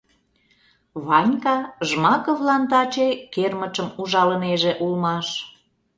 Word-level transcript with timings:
Ванька 1.05 1.55
Жмаковлан 1.87 2.63
таче 2.71 3.07
кермычым 3.33 3.87
ужалынеже 4.01 4.71
улмаш... 4.83 5.27